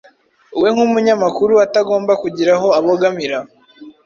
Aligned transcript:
we 0.61 0.67
nk’umunyamakuru 0.73 1.53
atagomba 1.65 2.11
kugira 2.23 2.51
aho 2.57 2.67
abogamira 2.79 3.37